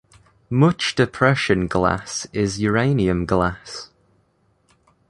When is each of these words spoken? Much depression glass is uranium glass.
Much 0.49 0.95
depression 0.95 1.67
glass 1.67 2.25
is 2.33 2.59
uranium 2.59 3.23
glass. 3.23 3.91